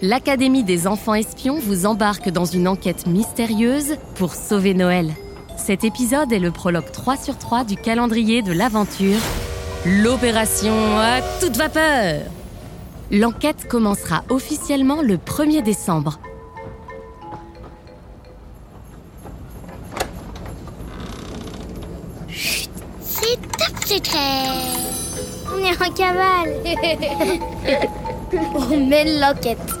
l'Académie 0.00 0.62
des 0.62 0.86
enfants 0.86 1.14
espions 1.14 1.58
vous 1.58 1.86
embarque 1.86 2.30
dans 2.30 2.44
une 2.44 2.68
enquête 2.68 3.06
mystérieuse 3.06 3.96
pour 4.14 4.34
sauver 4.34 4.74
Noël. 4.74 5.12
Cet 5.56 5.82
épisode 5.84 6.32
est 6.32 6.38
le 6.38 6.52
prologue 6.52 6.90
3 6.92 7.16
sur 7.16 7.36
3 7.36 7.64
du 7.64 7.76
calendrier 7.76 8.42
de 8.42 8.52
l'aventure, 8.52 9.18
l'opération 9.84 10.72
à 10.98 11.20
toute 11.40 11.56
vapeur. 11.56 12.22
L'enquête 13.10 13.66
commencera 13.66 14.22
officiellement 14.28 15.02
le 15.02 15.16
1er 15.16 15.62
décembre. 15.62 16.20
C'est 23.00 23.40
top 23.58 23.84
secret 23.84 24.46
On 25.52 25.58
est 25.58 25.82
en 25.82 25.92
cavale 25.92 26.54
On 28.70 28.86
mène 28.86 29.20
l'enquête 29.20 29.77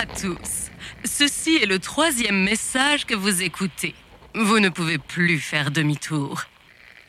à 0.00 0.06
tous. 0.06 0.70
Ceci 1.04 1.56
est 1.56 1.66
le 1.66 1.78
troisième 1.78 2.42
message 2.42 3.04
que 3.04 3.14
vous 3.14 3.42
écoutez. 3.42 3.94
Vous 4.34 4.58
ne 4.58 4.70
pouvez 4.70 4.96
plus 4.96 5.38
faire 5.38 5.70
demi-tour. 5.70 6.44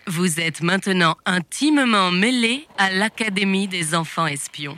Vous 0.07 0.41
êtes 0.41 0.61
maintenant 0.61 1.15
intimement 1.25 2.11
mêlé 2.11 2.67
à 2.77 2.91
l'Académie 2.91 3.69
des 3.69 3.95
enfants 3.95 4.27
espions. 4.27 4.77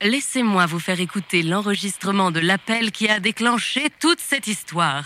Laissez-moi 0.00 0.66
vous 0.66 0.80
faire 0.80 1.00
écouter 1.00 1.44
l'enregistrement 1.44 2.32
de 2.32 2.40
l'appel 2.40 2.90
qui 2.90 3.08
a 3.08 3.20
déclenché 3.20 3.86
toute 4.00 4.20
cette 4.20 4.48
histoire. 4.48 5.04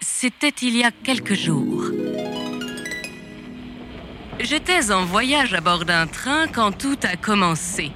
C'était 0.00 0.54
il 0.62 0.76
y 0.76 0.84
a 0.84 0.92
quelques 0.92 1.34
jours. 1.34 1.86
J'étais 4.38 4.92
en 4.92 5.04
voyage 5.04 5.54
à 5.54 5.60
bord 5.60 5.84
d'un 5.84 6.06
train 6.06 6.46
quand 6.46 6.70
tout 6.70 6.98
a 7.02 7.16
commencé. 7.16 7.90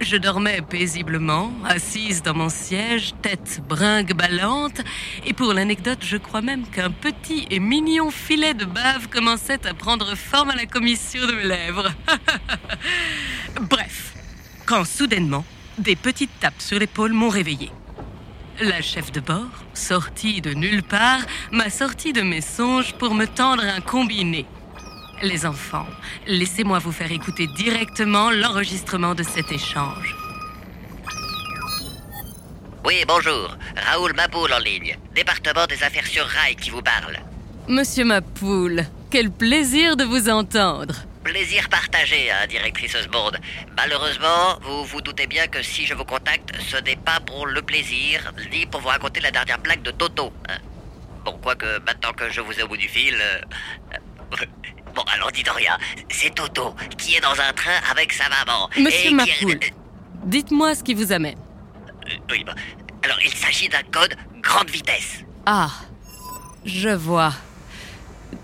Je 0.00 0.16
dormais 0.16 0.60
paisiblement, 0.60 1.50
assise 1.64 2.22
dans 2.22 2.34
mon 2.34 2.50
siège, 2.50 3.14
tête 3.22 3.62
brinque-ballante, 3.66 4.82
et 5.24 5.32
pour 5.32 5.54
l'anecdote, 5.54 6.00
je 6.02 6.18
crois 6.18 6.42
même 6.42 6.66
qu'un 6.66 6.90
petit 6.90 7.46
et 7.50 7.58
mignon 7.58 8.10
filet 8.10 8.52
de 8.52 8.66
bave 8.66 9.08
commençait 9.08 9.66
à 9.66 9.72
prendre 9.72 10.14
forme 10.14 10.50
à 10.50 10.54
la 10.54 10.66
commission 10.66 11.26
de 11.26 11.32
mes 11.32 11.44
lèvres. 11.44 11.90
Bref, 13.62 14.14
quand 14.66 14.84
soudainement, 14.84 15.46
des 15.78 15.96
petites 15.96 16.40
tapes 16.40 16.60
sur 16.60 16.78
l'épaule 16.78 17.14
m'ont 17.14 17.30
réveillé. 17.30 17.70
La 18.60 18.82
chef 18.82 19.12
de 19.12 19.20
bord, 19.20 19.64
sortie 19.72 20.42
de 20.42 20.52
nulle 20.52 20.82
part, 20.82 21.20
m'a 21.52 21.70
sorti 21.70 22.12
de 22.12 22.20
mes 22.20 22.42
songes 22.42 22.92
pour 22.94 23.14
me 23.14 23.26
tendre 23.26 23.64
un 23.64 23.80
combiné. 23.80 24.44
Les 25.22 25.46
enfants, 25.46 25.86
laissez-moi 26.26 26.78
vous 26.78 26.92
faire 26.92 27.10
écouter 27.10 27.46
directement 27.46 28.30
l'enregistrement 28.30 29.14
de 29.14 29.22
cet 29.22 29.50
échange. 29.50 30.14
Oui, 32.84 33.02
bonjour. 33.08 33.56
Raoul 33.76 34.12
Maboul 34.14 34.52
en 34.52 34.58
ligne. 34.58 34.96
Département 35.14 35.66
des 35.66 35.82
affaires 35.82 36.06
sur 36.06 36.24
rail 36.24 36.54
qui 36.56 36.70
vous 36.70 36.82
parle. 36.82 37.16
Monsieur 37.66 38.04
Mapoule, 38.04 38.84
quel 39.10 39.30
plaisir 39.30 39.96
de 39.96 40.04
vous 40.04 40.28
entendre. 40.28 40.94
Plaisir 41.24 41.68
partagé, 41.70 42.30
hein, 42.30 42.46
directrice 42.46 42.94
Osborne. 42.94 43.38
Malheureusement, 43.76 44.58
vous 44.62 44.84
vous 44.84 45.00
doutez 45.00 45.26
bien 45.26 45.48
que 45.48 45.62
si 45.62 45.86
je 45.86 45.94
vous 45.94 46.04
contacte, 46.04 46.50
ce 46.60 46.76
n'est 46.76 46.94
pas 46.94 47.18
pour 47.26 47.46
le 47.46 47.62
plaisir, 47.62 48.32
ni 48.52 48.66
pour 48.66 48.82
vous 48.82 48.88
raconter 48.88 49.20
la 49.20 49.32
dernière 49.32 49.58
blague 49.58 49.82
de 49.82 49.90
Toto. 49.90 50.32
hein. 50.48 50.58
Bon, 51.24 51.32
quoique 51.42 51.80
maintenant 51.84 52.12
que 52.12 52.30
je 52.30 52.40
vous 52.42 52.52
ai 52.52 52.62
au 52.62 52.68
bout 52.68 52.76
du 52.76 52.88
fil... 52.88 53.16
euh, 53.16 53.40
euh, 53.94 54.44
Bon, 54.96 55.02
alors 55.12 55.30
dites 55.30 55.48
rien. 55.50 55.76
C'est 56.10 56.34
Toto 56.34 56.74
qui 56.98 57.14
est 57.16 57.20
dans 57.20 57.38
un 57.38 57.52
train 57.52 57.78
avec 57.90 58.12
sa 58.12 58.28
maman. 58.30 58.68
Monsieur 58.78 59.08
qui- 59.10 59.14
Mapoule, 59.14 59.60
dites-moi 60.24 60.74
ce 60.74 60.82
qui 60.82 60.94
vous 60.94 61.12
amène. 61.12 61.38
Euh, 62.08 62.12
oui, 62.30 62.42
bon. 62.44 62.52
Alors, 63.04 63.18
il 63.22 63.32
s'agit 63.34 63.68
d'un 63.68 63.82
code 63.92 64.16
grande 64.40 64.70
vitesse. 64.70 65.18
Ah, 65.44 65.70
je 66.64 66.88
vois. 66.88 67.32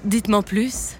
Dites-moi 0.04 0.42
plus. 0.42 0.96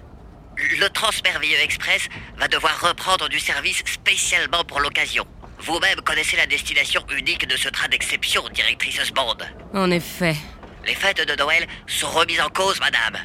Le 0.79 0.87
Transpervieux 0.89 1.59
Express 1.61 2.07
va 2.37 2.47
devoir 2.47 2.79
reprendre 2.81 3.29
du 3.29 3.39
service 3.39 3.83
spécialement 3.85 4.63
pour 4.63 4.79
l'occasion. 4.79 5.25
Vous-même 5.59 6.01
connaissez 6.01 6.35
la 6.35 6.45
destination 6.47 7.01
unique 7.15 7.47
de 7.47 7.55
ce 7.55 7.69
train 7.69 7.87
d'exception, 7.89 8.43
directrice 8.53 8.99
Osborne. 9.01 9.43
En 9.73 9.89
effet. 9.91 10.35
Les 10.85 10.95
fêtes 10.95 11.25
de 11.25 11.35
Noël 11.35 11.65
sont 11.87 12.09
remises 12.09 12.41
en 12.41 12.49
cause, 12.49 12.79
madame. 12.79 13.17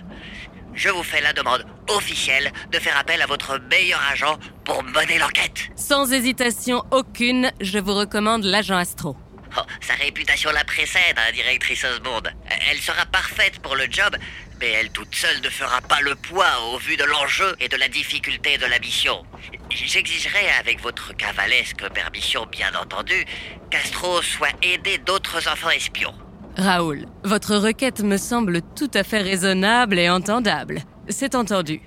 Je 0.79 0.91
vous 0.91 1.03
fais 1.03 1.21
la 1.21 1.33
demande 1.33 1.67
officielle 1.89 2.53
de 2.71 2.79
faire 2.79 2.97
appel 2.97 3.21
à 3.21 3.27
votre 3.27 3.59
meilleur 3.69 4.01
agent 4.13 4.39
pour 4.65 4.85
mener 4.85 5.19
l'enquête. 5.19 5.71
Sans 5.75 6.13
hésitation 6.13 6.85
aucune, 6.93 7.51
je 7.61 7.81
vous 7.81 7.95
recommande 7.95 8.45
l'agent 8.45 8.77
Astro. 8.77 9.17
Oh, 9.57 9.63
sa 9.81 9.95
réputation 9.95 10.53
la 10.53 10.63
précède, 10.63 11.17
hein, 11.17 11.33
directrice 11.35 11.83
Osborne. 11.83 12.33
Elle 12.71 12.79
sera 12.79 13.07
parfaite 13.07 13.59
pour 13.59 13.75
le 13.75 13.87
job, 13.91 14.17
mais 14.61 14.69
elle 14.69 14.91
toute 14.91 15.17
seule 15.17 15.41
ne 15.41 15.49
fera 15.49 15.81
pas 15.81 16.01
le 16.01 16.15
poids 16.15 16.63
au 16.73 16.79
vu 16.79 16.97
de 16.97 17.05
l'enjeu 17.05 17.57
et 17.59 17.69
de 17.69 17.77
la 17.77 17.89
difficulté 17.89 18.57
de 18.57 18.67
la 18.67 18.79
mission. 18.79 19.25
J'exigerai, 19.73 20.49
avec 20.61 20.81
votre 20.81 21.13
cavalesque 21.17 21.89
permission 21.89 22.47
bien 22.47 22.73
entendu, 22.81 23.25
qu'Astro 23.69 24.23
soit 24.23 24.55
aidé 24.63 24.99
d'autres 24.99 25.49
enfants 25.49 25.71
espions. 25.71 26.15
Raoul, 26.59 27.07
votre 27.23 27.55
requête 27.55 28.01
me 28.01 28.17
semble 28.17 28.63
tout 28.75 28.91
à 28.93 29.05
fait 29.05 29.23
raisonnable 29.23 29.97
et 29.97 30.11
entendable. 30.11 30.83
C'est 31.09 31.37
entendu. 31.37 31.81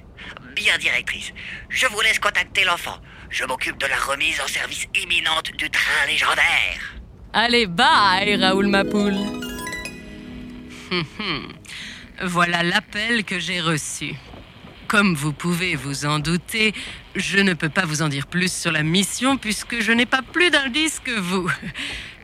Bien, 0.55 0.77
directrice. 0.77 1.33
Je 1.69 1.87
vous 1.87 1.99
laisse 1.99 2.19
contacter 2.19 2.63
l'enfant. 2.63 2.97
Je 3.29 3.43
m'occupe 3.43 3.77
de 3.77 3.87
la 3.87 3.97
remise 3.97 4.39
en 4.39 4.47
service 4.47 4.87
imminente 4.95 5.51
du 5.57 5.69
train 5.69 6.05
légendaire. 6.07 6.95
Allez, 7.33 7.67
bye, 7.67 8.37
Raoul 8.37 8.67
Mapoule. 8.67 9.17
Hum, 10.91 11.03
hum. 11.19 11.53
voilà 12.23 12.63
l'appel 12.63 13.25
que 13.25 13.39
j'ai 13.39 13.59
reçu. 13.59 14.15
Comme 14.87 15.15
vous 15.15 15.33
pouvez 15.33 15.75
vous 15.75 16.05
en 16.05 16.19
douter, 16.19 16.73
je 17.15 17.39
ne 17.39 17.53
peux 17.53 17.69
pas 17.69 17.85
vous 17.85 18.01
en 18.01 18.07
dire 18.07 18.27
plus 18.27 18.51
sur 18.51 18.71
la 18.71 18.83
mission 18.83 19.35
puisque 19.37 19.81
je 19.81 19.91
n'ai 19.91 20.05
pas 20.05 20.21
plus 20.21 20.49
d'indices 20.49 21.01
que 21.01 21.19
vous. 21.19 21.49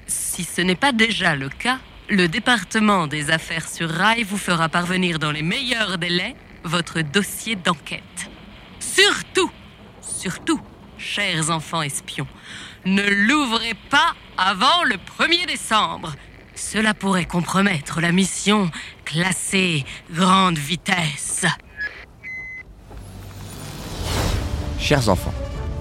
Si 0.07 0.46
ce 0.46 0.62
n'est 0.62 0.75
pas 0.75 0.94
déjà 0.94 1.36
le 1.36 1.50
cas, 1.50 1.80
le 2.09 2.28
département 2.28 3.07
des 3.07 3.31
affaires 3.31 3.68
sur 3.68 3.90
rail 3.90 4.23
vous 4.23 4.38
fera 4.38 4.69
parvenir 4.69 5.19
dans 5.19 5.31
les 5.31 5.41
meilleurs 5.41 5.97
délais 5.97 6.35
votre 6.63 7.01
dossier 7.01 7.56
d'enquête. 7.56 8.29
Surtout, 8.79 9.51
surtout, 10.01 10.62
chers 10.97 11.50
enfants 11.50 11.81
espions, 11.81 12.28
ne 12.85 13.03
l'ouvrez 13.03 13.73
pas 13.90 14.13
avant 14.38 14.84
le 14.85 14.95
1er 14.95 15.47
décembre. 15.47 16.13
Cela 16.56 16.94
pourrait 16.94 17.25
compromettre 17.25 18.01
la 18.01 18.12
mission 18.12 18.72
classée 19.06 19.85
grande 20.12 20.57
vitesse. 20.57 21.45
Chers 24.79 25.09
enfants, 25.09 25.34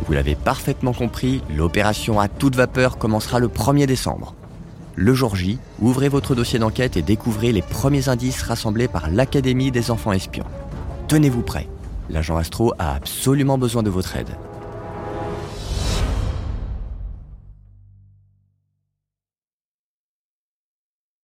vous 0.07 0.13
l'avez 0.13 0.35
parfaitement 0.35 0.93
compris, 0.93 1.43
l'opération 1.49 2.19
à 2.21 2.29
toute 2.29 2.57
vapeur 2.57 2.99
commencera 2.99 3.39
le 3.39 3.49
1er 3.49 3.87
décembre. 3.87 4.35
Le 4.99 5.13
jour 5.13 5.37
J, 5.37 5.59
ouvrez 5.79 6.09
votre 6.09 6.35
dossier 6.35 6.59
d'enquête 6.59 6.97
et 6.97 7.03
découvrez 7.03 7.53
les 7.53 7.61
premiers 7.61 8.09
indices 8.09 8.43
rassemblés 8.43 8.89
par 8.89 9.11
l'Académie 9.11 9.71
des 9.71 9.91
enfants 9.91 10.13
espions. 10.13 10.47
Tenez-vous 11.07 11.43
prêts, 11.43 11.69
l'agent 12.09 12.39
Astro 12.39 12.73
a 12.79 12.95
absolument 12.95 13.59
besoin 13.59 13.83
de 13.83 13.91
votre 13.91 14.17
aide. 14.17 14.31